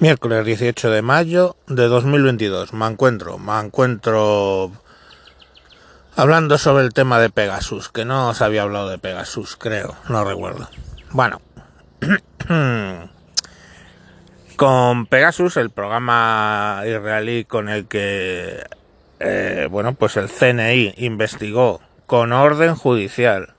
Miércoles 0.00 0.46
18 0.46 0.90
de 0.92 1.02
mayo 1.02 1.56
de 1.66 1.88
2022. 1.88 2.72
Me 2.72 2.86
encuentro, 2.86 3.36
me 3.36 3.58
encuentro 3.58 4.70
hablando 6.14 6.56
sobre 6.56 6.84
el 6.84 6.92
tema 6.92 7.18
de 7.18 7.30
Pegasus, 7.30 7.88
que 7.88 8.04
no 8.04 8.28
os 8.28 8.40
había 8.40 8.62
hablado 8.62 8.90
de 8.90 8.98
Pegasus, 8.98 9.56
creo, 9.56 9.96
no 10.08 10.24
recuerdo. 10.24 10.68
Bueno, 11.10 11.40
con 14.56 15.06
Pegasus, 15.06 15.56
el 15.56 15.70
programa 15.70 16.82
israelí 16.86 17.44
con 17.44 17.68
el 17.68 17.88
que, 17.88 18.62
eh, 19.18 19.66
bueno, 19.68 19.94
pues 19.94 20.16
el 20.16 20.28
CNI 20.28 20.94
investigó 20.98 21.80
con 22.06 22.32
orden 22.32 22.76
judicial 22.76 23.54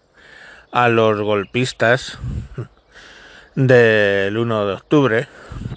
a 0.71 0.88
los 0.88 1.20
golpistas 1.20 2.18
del 3.55 4.38
1 4.38 4.68
de 4.68 4.73
octubre, 4.73 5.27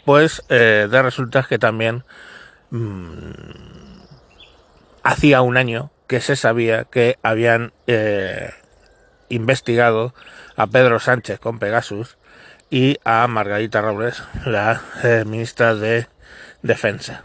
pues 0.04 0.42
eh, 0.48 0.88
de 0.90 1.02
resulta 1.02 1.44
que 1.48 1.58
también 1.58 2.04
mmm, 2.70 3.32
hacía 5.02 5.42
un 5.42 5.56
año 5.56 5.90
que 6.06 6.20
se 6.20 6.36
sabía 6.36 6.84
que 6.84 7.18
habían 7.22 7.72
eh, 7.86 8.50
investigado 9.28 10.14
a 10.56 10.66
Pedro 10.66 11.00
Sánchez 11.00 11.38
con 11.40 11.58
Pegasus 11.58 12.18
y 12.70 12.98
a 13.04 13.26
Margarita 13.28 13.80
Robles, 13.80 14.22
la 14.44 14.82
eh, 15.02 15.24
ministra 15.26 15.74
de 15.74 16.06
Defensa. 16.62 17.22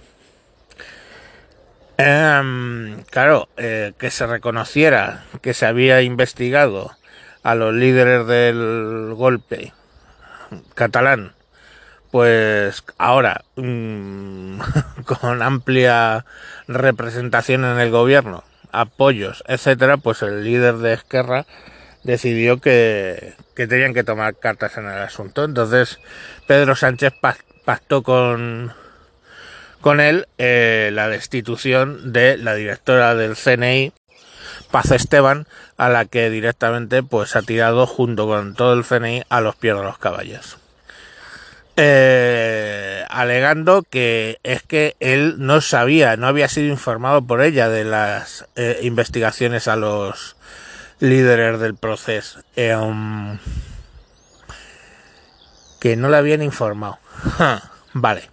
Eh, 1.97 3.03
claro, 3.09 3.49
que 3.55 4.11
se 4.11 4.27
reconociera 4.27 5.23
que 5.41 5.53
se 5.53 5.65
había 5.65 6.01
investigado 6.01 6.91
a 7.43 7.55
los 7.55 7.73
líderes 7.73 8.27
del 8.27 9.13
golpe 9.15 9.73
catalán 10.75 11.33
pues 12.11 12.83
ahora 12.97 13.43
mmm, 13.55 14.59
con 15.05 15.41
amplia 15.41 16.25
representación 16.67 17.65
en 17.65 17.79
el 17.79 17.91
gobierno, 17.91 18.43
apoyos, 18.71 19.43
etcétera, 19.47 19.97
pues 19.97 20.21
el 20.21 20.43
líder 20.43 20.77
de 20.77 20.93
Esquerra 20.93 21.45
decidió 22.03 22.59
que, 22.59 23.33
que 23.55 23.67
tenían 23.67 23.93
que 23.93 24.03
tomar 24.03 24.35
cartas 24.35 24.77
en 24.77 24.85
el 24.85 24.99
asunto. 24.99 25.43
Entonces 25.43 25.99
Pedro 26.47 26.75
Sánchez 26.75 27.13
pactó 27.65 28.03
con 28.03 28.73
con 29.81 29.99
él 29.99 30.27
eh, 30.37 30.89
la 30.93 31.07
destitución 31.07 32.11
de 32.11 32.37
la 32.37 32.55
directora 32.55 33.13
del 33.13 33.35
CNI, 33.35 33.93
Paz 34.71 34.91
Esteban, 34.91 35.47
a 35.77 35.89
la 35.89 36.05
que 36.05 36.29
directamente 36.29 37.03
pues 37.03 37.35
ha 37.35 37.41
tirado 37.41 37.87
junto 37.87 38.27
con 38.27 38.55
todo 38.55 38.73
el 38.73 38.83
CNI 38.83 39.23
a 39.29 39.41
los 39.41 39.55
pies 39.55 39.75
de 39.75 39.83
los 39.83 39.97
caballos 39.97 40.57
eh, 41.77 43.05
alegando 43.07 43.83
que 43.83 44.39
es 44.43 44.63
que 44.63 44.95
él 44.99 45.35
no 45.37 45.61
sabía, 45.61 46.17
no 46.17 46.27
había 46.27 46.49
sido 46.49 46.67
informado 46.67 47.21
por 47.21 47.41
ella 47.41 47.69
de 47.69 47.83
las 47.85 48.47
eh, 48.55 48.79
investigaciones 48.81 49.67
a 49.67 49.75
los 49.75 50.35
líderes 50.99 51.59
del 51.59 51.75
proceso. 51.75 52.41
Eh, 52.55 52.75
um, 52.75 53.37
que 55.79 55.95
no 55.95 56.09
le 56.09 56.17
habían 56.17 56.41
informado. 56.41 56.97
vale, 57.93 58.29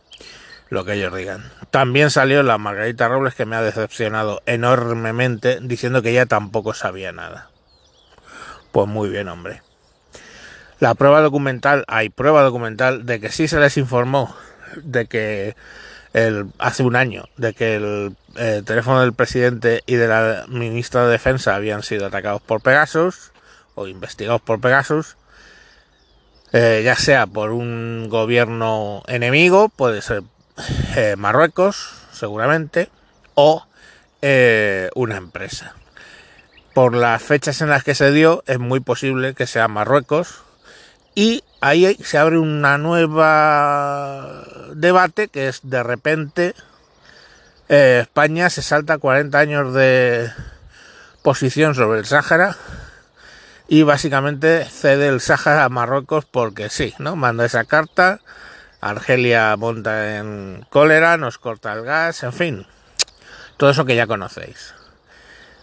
lo 0.71 0.87
que 0.87 0.95
ellos 0.95 1.15
digan. 1.15 1.45
También 1.75 2.11
salió 2.11 2.45
la 2.45 2.57
Margarita 2.57 3.09
Robles 3.09 3.35
que 3.35 3.47
me 3.47 3.57
ha 3.57 3.61
decepcionado 3.61 4.41
enormemente 4.47 5.59
diciendo 5.61 6.03
que 6.03 6.11
ella 6.11 6.27
tampoco 6.27 6.73
sabía 6.73 7.11
nada. 7.11 7.51
Pues 8.71 8.87
muy 8.87 9.09
bien, 9.09 9.29
hombre 9.29 9.61
la 10.85 10.95
prueba 10.95 11.23
documental, 11.23 11.85
hay 11.89 12.11
prueba 12.11 12.43
documental 12.43 13.07
de 13.07 13.19
que 13.19 13.31
sí 13.31 13.49
se 13.49 13.59
les 13.59 13.79
informó 13.79 14.37
de 14.77 15.07
que 15.07 15.57
hace 16.59 16.83
un 16.83 16.95
año 16.95 17.25
de 17.39 17.55
que 17.55 17.77
el 17.77 18.17
eh, 18.37 18.63
teléfono 18.67 19.01
del 19.01 19.15
presidente 19.15 19.83
y 19.87 19.95
de 19.95 20.09
la 20.09 20.45
ministra 20.47 21.07
de 21.07 21.13
Defensa 21.13 21.55
habían 21.55 21.83
sido 21.83 22.05
atacados 22.05 22.43
por 22.43 22.61
Pegasus 22.61 23.33
o 23.75 23.87
investigados 23.87 24.43
por 24.43 24.61
Pegasus, 24.61 25.17
eh, 26.53 26.83
ya 26.85 26.97
sea 26.97 27.27
por 27.27 27.51
un 27.51 28.09
gobierno 28.11 29.03
enemigo, 29.09 29.71
puede 29.71 30.03
ser 30.03 30.23
eh, 30.97 31.17
Marruecos, 31.17 31.95
seguramente, 32.13 32.91
o 33.35 33.67
eh, 34.23 34.91
una 34.95 35.17
empresa. 35.17 35.75
Por 36.73 36.95
las 36.95 37.23
fechas 37.23 37.61
en 37.61 37.69
las 37.71 37.85
que 37.85 37.95
se 37.95 38.11
dio, 38.11 38.43
es 38.47 38.59
muy 38.59 38.81
posible 38.81 39.35
que 39.35 39.47
sea 39.47 39.69
Marruecos, 39.69 40.43
y 41.15 41.45
ahí 41.61 41.97
se 42.03 42.19
abre 42.19 42.39
una 42.39 42.77
nueva 42.79 44.45
debate 44.75 45.29
que 45.29 45.49
es 45.49 45.61
de 45.63 45.83
repente 45.83 46.55
eh, 47.69 48.01
España 48.03 48.51
se 48.51 48.63
salta 48.63 48.99
40 48.99 49.39
años 49.39 49.73
de 49.73 50.31
posición 51.23 51.75
sobre 51.75 52.01
el 52.01 52.05
Sáhara 52.05 52.57
y 53.69 53.83
básicamente 53.83 54.67
cede 54.67 55.09
el 55.09 55.21
Sáhara 55.21 55.65
a 55.65 55.69
Marruecos 55.71 56.27
porque 56.27 56.69
sí, 56.69 56.93
¿no? 56.99 57.17
Manda 57.17 57.47
esa 57.47 57.65
carta, 57.65 58.21
Argelia 58.85 59.57
monta 59.57 60.19
en 60.19 60.67
cólera, 60.69 61.17
nos 61.17 61.39
corta 61.39 61.73
el 61.73 61.85
gas, 61.85 62.23
en 62.23 62.33
fin, 62.35 62.67
todo 63.57 63.71
eso 63.71 63.87
que 63.87 63.97
ya 63.97 64.07
conocéis. 64.07 64.75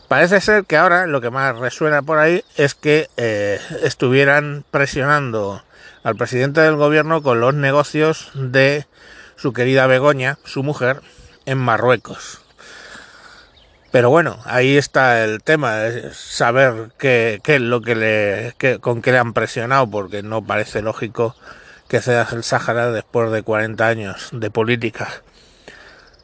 Parece 0.07 0.41
ser 0.41 0.65
que 0.65 0.75
ahora 0.75 1.05
lo 1.05 1.21
que 1.21 1.29
más 1.29 1.55
resuena 1.57 2.01
por 2.01 2.17
ahí 2.17 2.43
es 2.57 2.73
que 2.73 3.09
eh, 3.17 3.59
estuvieran 3.83 4.65
presionando 4.71 5.63
al 6.03 6.15
presidente 6.15 6.61
del 6.61 6.75
gobierno 6.75 7.21
con 7.21 7.39
los 7.39 7.53
negocios 7.53 8.31
de 8.33 8.87
su 9.35 9.53
querida 9.53 9.85
Begoña, 9.85 10.39
su 10.43 10.63
mujer, 10.63 11.01
en 11.45 11.59
Marruecos. 11.59 12.41
Pero 13.91 14.09
bueno, 14.09 14.39
ahí 14.45 14.77
está 14.77 15.23
el 15.23 15.43
tema, 15.43 15.77
saber 16.11 16.91
qué, 16.97 17.39
es 17.45 17.61
lo 17.61 17.81
que 17.81 17.95
le, 17.95 18.79
con 18.79 19.03
qué 19.03 19.11
le 19.11 19.19
han 19.19 19.33
presionado, 19.33 19.87
porque 19.89 20.23
no 20.23 20.41
parece 20.41 20.81
lógico 20.81 21.35
que 21.91 22.01
sea 22.01 22.25
el 22.31 22.45
Sáhara 22.45 22.89
después 22.89 23.33
de 23.33 23.43
40 23.43 23.85
años 23.85 24.29
de 24.31 24.49
política 24.49 25.09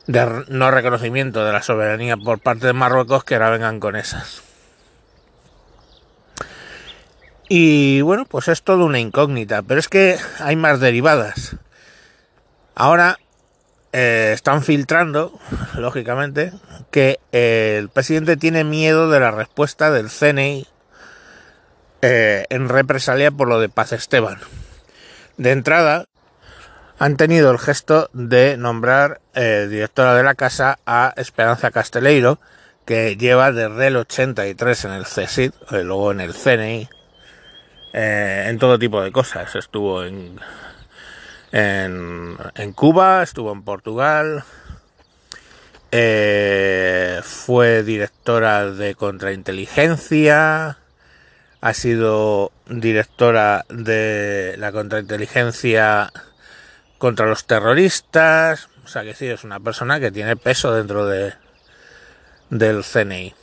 de 0.05 0.45
no 0.47 0.71
reconocimiento 0.71 1.43
de 1.43 1.51
la 1.51 1.61
soberanía 1.61 2.15
por 2.15 2.39
parte 2.39 2.67
de 2.67 2.71
Marruecos 2.71 3.25
que 3.25 3.35
ahora 3.35 3.49
vengan 3.49 3.81
con 3.81 3.97
esas. 3.97 4.43
Y 7.49 7.99
bueno, 7.99 8.23
pues 8.23 8.47
es 8.47 8.63
todo 8.63 8.85
una 8.85 8.99
incógnita, 8.99 9.61
pero 9.61 9.81
es 9.81 9.89
que 9.89 10.17
hay 10.39 10.55
más 10.55 10.79
derivadas. 10.79 11.57
Ahora 12.73 13.19
eh, 13.91 14.31
están 14.33 14.63
filtrando, 14.63 15.37
lógicamente, 15.75 16.53
que 16.91 17.19
eh, 17.33 17.75
el 17.77 17.89
presidente 17.89 18.37
tiene 18.37 18.63
miedo 18.63 19.09
de 19.09 19.19
la 19.19 19.31
respuesta 19.31 19.91
del 19.91 20.07
CNI 20.07 20.65
eh, 22.03 22.45
en 22.49 22.69
represalia 22.69 23.31
por 23.31 23.49
lo 23.49 23.59
de 23.59 23.67
Paz 23.67 23.91
Esteban. 23.91 24.39
De 25.37 25.51
entrada, 25.51 26.07
han 26.97 27.15
tenido 27.15 27.51
el 27.51 27.59
gesto 27.59 28.09
de 28.13 28.57
nombrar 28.57 29.21
eh, 29.35 29.67
directora 29.69 30.15
de 30.15 30.23
la 30.23 30.33
casa 30.33 30.79
a 30.87 31.13
Esperanza 31.15 31.69
Casteleiro, 31.69 32.39
que 32.85 33.17
lleva 33.17 33.51
desde 33.51 33.87
el 33.87 33.97
83 33.97 34.85
en 34.85 34.91
el 34.93 35.03
CSID, 35.03 35.51
eh, 35.71 35.83
luego 35.83 36.11
en 36.11 36.21
el 36.21 36.33
CNI, 36.33 36.89
eh, 37.93 38.45
en 38.47 38.57
todo 38.57 38.79
tipo 38.79 38.99
de 39.03 39.11
cosas. 39.11 39.55
Estuvo 39.55 40.03
en, 40.03 40.39
en, 41.51 42.73
Cuba, 42.73 43.21
estuvo 43.21 43.51
en 43.51 43.61
Portugal, 43.61 44.43
fue 47.21 47.83
directora 47.83 48.71
de 48.71 48.95
contrainteligencia, 48.95 50.79
ha 51.61 51.73
sido 51.73 52.51
directora 52.67 53.65
de 53.69 54.55
la 54.57 54.71
contrainteligencia 54.71 56.11
contra 56.97 57.25
los 57.27 57.45
terroristas. 57.45 58.69
O 58.85 58.87
sea 58.87 59.03
que 59.03 59.13
sí, 59.13 59.27
es 59.27 59.43
una 59.43 59.59
persona 59.59 59.99
que 59.99 60.11
tiene 60.11 60.35
peso 60.35 60.73
dentro 60.73 61.05
de 61.05 61.33
del 62.49 62.83
CNI. 62.83 63.33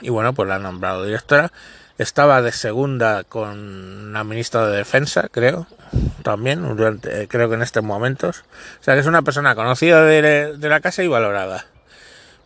Y 0.00 0.10
bueno, 0.10 0.32
pues 0.34 0.48
la 0.48 0.56
han 0.56 0.62
nombrado 0.62 1.04
directora. 1.04 1.50
Estaba 1.96 2.42
de 2.42 2.52
segunda 2.52 3.22
con 3.24 4.12
la 4.12 4.24
ministra 4.24 4.66
de 4.66 4.78
Defensa, 4.78 5.28
creo, 5.30 5.68
también, 6.24 6.76
durante, 6.76 7.28
creo 7.28 7.48
que 7.48 7.54
en 7.54 7.62
estos 7.62 7.84
momentos. 7.84 8.44
O 8.80 8.84
sea 8.84 8.94
que 8.94 9.00
es 9.00 9.06
una 9.06 9.22
persona 9.22 9.54
conocida 9.54 10.04
de, 10.04 10.56
la 10.60 10.80
casa 10.80 11.04
y 11.04 11.08
valorada. 11.08 11.66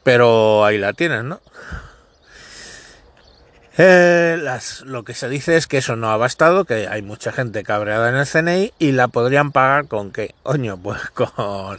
Pero 0.02 0.64
ahí 0.64 0.78
la 0.78 0.92
tienen, 0.92 1.28
¿no? 1.28 1.40
Eh, 3.80 4.36
lo 4.86 5.04
que 5.04 5.14
se 5.14 5.28
dice 5.28 5.56
es 5.56 5.68
que 5.68 5.78
eso 5.78 5.94
no 5.94 6.10
ha 6.10 6.16
bastado, 6.16 6.64
que 6.64 6.88
hay 6.88 7.00
mucha 7.00 7.30
gente 7.30 7.62
cabreada 7.62 8.08
en 8.08 8.16
el 8.16 8.26
CNI 8.26 8.72
y 8.80 8.90
la 8.90 9.06
podrían 9.06 9.52
pagar 9.52 9.86
con 9.86 10.10
qué, 10.10 10.34
oño, 10.42 10.76
pues 10.76 11.00
con, 11.14 11.78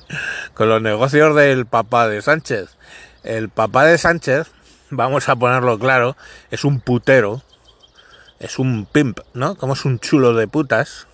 con 0.53 0.69
los 0.69 0.81
negocios 0.81 1.35
del 1.35 1.65
papá 1.65 2.07
de 2.07 2.21
Sánchez. 2.21 2.69
El 3.23 3.49
papá 3.49 3.83
de 3.83 3.97
Sánchez, 3.97 4.47
vamos 4.89 5.27
a 5.27 5.35
ponerlo 5.35 5.77
claro, 5.77 6.15
es 6.51 6.63
un 6.63 6.79
putero, 6.79 7.43
es 8.39 8.59
un 8.59 8.85
pimp, 8.85 9.19
¿no? 9.33 9.55
Como 9.55 9.73
es 9.73 9.83
un 9.83 9.99
chulo 9.99 10.33
de 10.33 10.47
putas. 10.47 11.05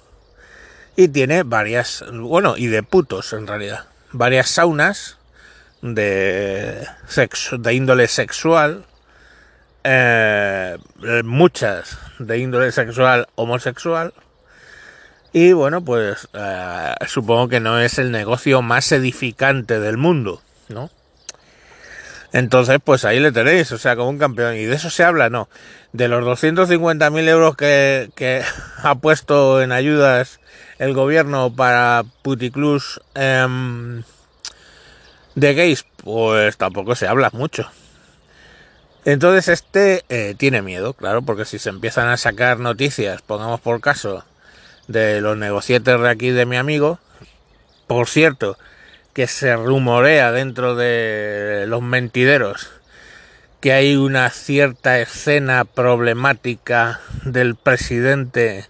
y 0.95 1.07
tiene 1.07 1.41
varias, 1.41 2.05
bueno, 2.13 2.57
y 2.57 2.67
de 2.67 2.83
putos 2.83 3.33
en 3.33 3.47
realidad, 3.47 3.85
varias 4.11 4.49
saunas 4.49 5.17
de, 5.81 6.87
sexo, 7.07 7.57
de 7.57 7.73
índole 7.73 8.07
sexual, 8.07 8.85
eh, 9.85 10.77
muchas 11.23 11.97
de 12.19 12.39
índole 12.39 12.71
sexual 12.71 13.27
homosexual, 13.35 14.13
y 15.37 15.51
bueno, 15.51 15.83
pues 15.83 16.29
eh, 16.33 16.95
supongo 17.07 17.49
que 17.49 17.59
no 17.59 17.77
es 17.81 17.99
el 17.99 18.09
negocio 18.09 18.61
más 18.61 18.89
edificante 18.93 19.81
del 19.81 19.97
mundo, 19.97 20.41
¿no? 20.69 20.89
Entonces, 22.31 22.79
pues 22.81 23.03
ahí 23.03 23.19
le 23.19 23.33
tenéis, 23.33 23.69
o 23.73 23.77
sea, 23.77 23.97
como 23.97 24.11
un 24.11 24.17
campeón. 24.17 24.55
Y 24.55 24.63
de 24.63 24.75
eso 24.75 24.89
se 24.89 25.03
habla, 25.03 25.29
no. 25.29 25.49
De 25.91 26.07
los 26.07 26.23
250.000 26.23 27.27
euros 27.27 27.57
que, 27.57 28.43
ha 28.83 28.95
puesto 28.95 29.61
en 29.61 29.73
ayudas 29.73 30.39
el 30.79 30.93
gobierno 30.93 31.53
para 31.53 32.05
puticlus 32.21 33.01
eh, 33.15 33.45
de 35.35 35.53
gays, 35.53 35.85
pues 35.97 36.55
tampoco 36.55 36.95
se 36.95 37.09
habla 37.09 37.29
mucho. 37.33 37.69
Entonces 39.05 39.47
este 39.47 40.03
eh, 40.09 40.35
tiene 40.37 40.61
miedo, 40.61 40.93
claro, 40.93 41.21
porque 41.21 41.45
si 41.45 41.59
se 41.59 41.69
empiezan 41.69 42.09
a 42.09 42.17
sacar 42.17 42.59
noticias, 42.59 43.21
pongamos 43.21 43.61
por 43.61 43.79
caso, 43.79 44.25
de 44.87 45.21
los 45.21 45.37
negocietes 45.37 45.99
de 45.99 46.09
aquí 46.09 46.31
de 46.31 46.45
mi 46.45 46.57
amigo, 46.57 46.99
por 47.87 48.07
cierto, 48.07 48.57
que 49.13 49.27
se 49.27 49.55
rumorea 49.55 50.31
dentro 50.31 50.75
de 50.75 51.65
los 51.67 51.81
mentideros 51.81 52.69
que 53.65 53.73
hay 53.73 53.95
una 53.95 54.29
cierta 54.29 54.99
escena 54.99 55.65
problemática 55.65 56.99
del 57.23 57.55
presidente 57.55 58.67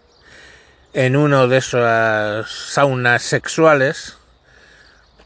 en 0.93 1.17
uno 1.17 1.49
de 1.49 1.57
esas 1.57 2.49
saunas 2.49 3.21
sexuales. 3.21 4.15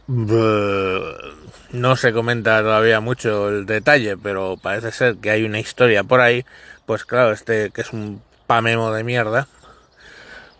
No 0.09 1.95
se 1.95 2.13
comenta 2.13 2.61
todavía 2.61 2.99
mucho 2.99 3.49
el 3.49 3.67
detalle, 3.67 4.17
pero 4.17 4.57
parece 4.57 4.91
ser 4.91 5.17
que 5.17 5.29
hay 5.29 5.43
una 5.43 5.59
historia 5.59 6.03
por 6.03 6.19
ahí. 6.19 6.45
Pues 6.87 7.05
claro, 7.05 7.31
este 7.31 7.69
que 7.69 7.81
es 7.81 7.93
un 7.93 8.21
pamemo 8.47 8.91
de 8.91 9.03
mierda, 9.03 9.47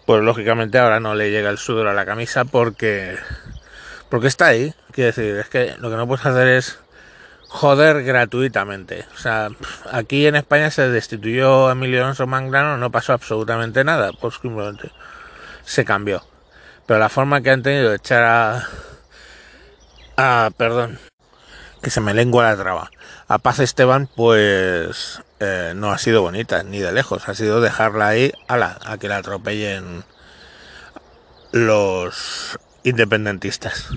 pues 0.06 0.22
lógicamente 0.22 0.78
ahora 0.78 1.00
no 1.00 1.16
le 1.16 1.32
llega 1.32 1.50
el 1.50 1.58
sudor 1.58 1.88
a 1.88 1.94
la 1.94 2.06
camisa 2.06 2.46
porque 2.46 3.18
porque 4.10 4.28
está 4.28 4.48
ahí. 4.48 4.74
Quiero 4.92 5.08
decir, 5.08 5.36
es 5.38 5.50
que 5.50 5.76
lo 5.80 5.90
que 5.90 5.96
no 5.96 6.08
puedes 6.08 6.26
hacer 6.28 6.48
es 6.48 6.78
joder 7.48 8.04
gratuitamente. 8.04 9.06
O 9.16 9.18
sea, 9.18 9.50
aquí 9.92 10.28
en 10.28 10.36
España 10.36 10.70
se 10.70 10.90
destituyó 10.90 11.70
a 11.70 11.72
Emilio 11.72 12.04
Alonso 12.04 12.28
Mangrano, 12.28 12.78
no 12.78 12.92
pasó 12.92 13.14
absolutamente 13.14 13.84
nada, 13.84 14.12
pues 14.14 14.36
simplemente 14.40 14.92
se 15.64 15.84
cambió. 15.86 16.24
Pero 16.86 17.00
la 17.00 17.10
forma 17.10 17.42
que 17.42 17.50
han 17.50 17.64
tenido 17.64 17.90
de 17.90 17.96
echar 17.96 18.24
a... 18.24 18.68
a 20.20 20.52
perdón, 20.52 21.00
que 21.82 21.90
se 21.90 22.02
me 22.02 22.14
lengua 22.14 22.44
la 22.44 22.58
traba. 22.58 22.92
A 23.30 23.38
Paz 23.38 23.60
Esteban, 23.60 24.10
pues 24.14 25.22
eh, 25.40 25.72
no 25.78 25.92
ha 25.92 25.98
sido 25.98 26.22
bonita, 26.22 26.62
ni 26.64 26.80
de 26.80 26.92
lejos. 26.92 27.30
Ha 27.30 27.36
sido 27.36 27.62
dejarla 27.62 28.10
ahí, 28.10 28.34
ala, 28.50 28.80
a 28.86 28.98
que 28.98 29.08
la 29.08 29.18
atropellen 29.18 30.04
los 31.54 32.60
independentistas. 32.84 33.88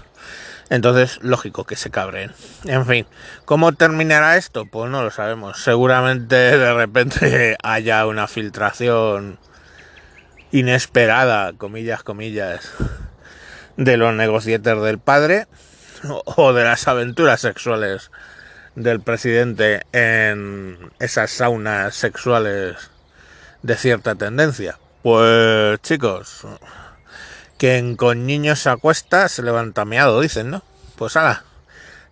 Entonces, 0.70 1.18
lógico 1.22 1.64
que 1.64 1.74
se 1.74 1.90
cabren. 1.90 2.32
En 2.64 2.86
fin, 2.86 3.06
¿cómo 3.44 3.72
terminará 3.72 4.36
esto? 4.36 4.64
Pues 4.66 4.90
no 4.92 5.02
lo 5.02 5.10
sabemos. 5.10 5.60
Seguramente 5.60 6.36
de 6.36 6.72
repente 6.72 7.56
haya 7.64 8.06
una 8.06 8.28
filtración 8.28 9.40
inesperada, 10.52 11.52
comillas, 11.54 12.04
comillas, 12.04 12.70
de 13.76 13.96
los 13.96 14.14
negocietes 14.14 14.80
del 14.82 14.98
padre 14.98 15.48
o 16.24 16.52
de 16.52 16.64
las 16.64 16.88
aventuras 16.88 17.40
sexuales 17.40 18.10
del 18.74 19.00
presidente 19.00 19.82
en 19.92 20.90
esas 20.98 21.30
saunas 21.30 21.94
sexuales 21.94 22.90
de 23.62 23.76
cierta 23.76 24.14
tendencia. 24.14 24.78
Pues 25.02 25.80
chicos, 25.82 26.46
quien 27.58 27.96
con 27.96 28.26
niños 28.26 28.60
se 28.60 28.70
acuesta 28.70 29.28
se 29.28 29.42
levanta 29.42 29.84
meado, 29.84 30.20
dicen, 30.20 30.50
¿no? 30.50 30.62
Pues 30.96 31.16
ala, 31.16 31.44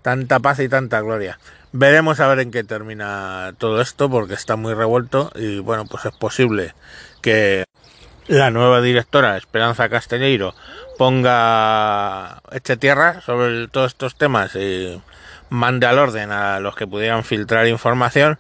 tanta 0.03 0.41
paz 0.41 0.61
y 0.61 0.69
tanta 0.69 1.01
gloria. 1.01 1.39
Veremos 1.73 2.19
a 2.19 2.27
ver 2.27 2.41
en 2.41 2.51
qué 2.51 2.65
termina 2.65 3.55
todo 3.59 3.81
esto 3.81 4.11
porque 4.11 4.35
está 4.35 4.57
muy 4.57 4.75
revuelto 4.75 5.31
y 5.37 5.61
bueno, 5.61 5.85
pues 5.87 6.05
es 6.05 6.13
posible 6.13 6.75
que 7.23 7.65
la 8.31 8.53
nueva 8.53 8.81
directora 8.81 9.37
Esperanza 9.37 9.89
Castelleiro 9.89 10.55
ponga 10.97 12.41
eche 12.53 12.77
tierra 12.77 13.21
sobre 13.23 13.67
todos 13.67 13.89
estos 13.89 14.15
temas 14.15 14.55
y 14.55 15.03
mande 15.49 15.87
al 15.87 15.99
orden 15.99 16.31
a 16.31 16.61
los 16.61 16.77
que 16.77 16.87
pudieran 16.87 17.25
filtrar 17.25 17.67
información 17.67 18.39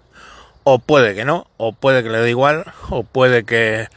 o 0.62 0.78
puede 0.78 1.16
que 1.16 1.24
no, 1.24 1.48
o 1.56 1.72
puede 1.72 2.04
que 2.04 2.10
le 2.10 2.18
dé 2.18 2.30
igual, 2.30 2.66
o 2.90 3.02
puede 3.02 3.44
que 3.44 3.88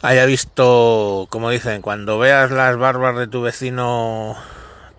haya 0.00 0.24
visto, 0.24 1.26
como 1.28 1.50
dicen, 1.50 1.82
cuando 1.82 2.18
veas 2.18 2.50
las 2.50 2.78
barbas 2.78 3.16
de 3.16 3.26
tu 3.26 3.42
vecino 3.42 4.36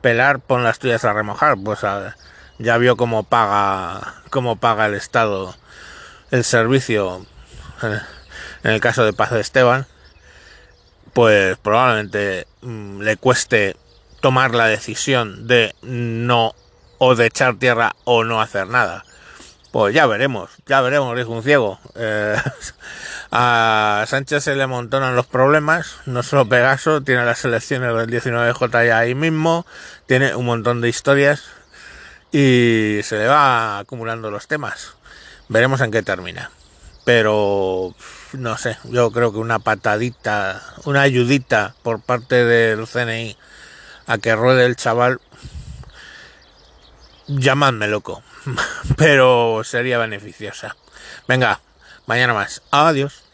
pelar, 0.02 0.40
pon 0.40 0.64
las 0.64 0.78
tuyas 0.78 1.04
a 1.04 1.14
remojar, 1.14 1.58
pues 1.64 1.80
ya 2.60 2.78
vio 2.78 2.96
cómo 2.96 3.24
paga, 3.24 4.22
cómo 4.30 4.58
paga 4.58 4.86
el 4.86 4.94
Estado 4.94 5.56
el 6.30 6.44
servicio, 6.44 7.26
eh, 7.82 8.02
en 8.64 8.72
el 8.72 8.82
caso 8.82 9.04
de 9.06 9.14
Paz 9.14 9.32
de 9.32 9.42
Esteban, 9.42 9.88
pues 11.14 11.58
probablemente 11.58 12.48
mm, 12.62 13.02
le 13.02 13.18
cueste 13.18 13.76
tomar 14.22 14.54
la 14.54 14.68
decisión 14.68 15.48
de 15.48 15.76
no 15.82 16.54
o 16.98 17.16
de 17.16 17.28
echar 17.28 17.56
tierra 17.56 17.96
o 18.04 18.24
no 18.24 18.42
hacer 18.42 18.68
nada. 18.68 19.06
Pues 19.72 19.94
ya 19.94 20.08
veremos, 20.08 20.50
ya 20.66 20.82
veremos, 20.82 21.16
dijo 21.16 21.32
un 21.32 21.44
ciego. 21.44 21.80
Eh, 21.96 22.36
a 23.32 24.04
Sánchez 24.08 24.44
se 24.44 24.56
le 24.56 24.64
amontonan 24.64 25.16
los 25.16 25.28
problemas, 25.28 25.98
no 26.06 26.24
solo 26.24 26.48
Pegaso, 26.50 27.02
tiene 27.02 27.24
las 27.24 27.46
elecciones 27.46 27.96
del 27.96 28.10
19J 28.10 28.88
ya 28.88 28.98
ahí 28.98 29.14
mismo, 29.14 29.66
tiene 30.08 30.36
un 30.36 30.46
montón 30.46 30.82
de 30.82 30.90
historias 30.90 31.44
y 32.32 33.00
se 33.04 33.18
le 33.18 33.28
va 33.28 33.80
acumulando 33.80 34.32
los 34.32 34.48
temas. 34.48 34.96
Veremos 35.50 35.82
en 35.82 35.92
qué 35.92 36.02
termina. 36.02 36.52
Pero 37.06 37.96
no 38.34 38.58
sé, 38.58 38.78
yo 38.86 39.12
creo 39.12 39.32
que 39.32 39.40
una 39.40 39.60
patadita, 39.60 40.62
una 40.86 41.02
ayudita 41.02 41.76
por 41.82 42.02
parte 42.02 42.46
del 42.46 42.88
CNI 42.88 43.38
a 44.08 44.18
que 44.18 44.36
ruede 44.36 44.66
el 44.66 44.76
chaval, 44.76 45.22
llamadme 47.28 47.88
loco, 47.88 48.24
pero 48.98 49.62
sería 49.64 49.98
beneficiosa. 49.98 50.76
Venga, 51.28 51.60
mañana 52.06 52.34
más. 52.34 52.62
Adiós. 52.72 53.29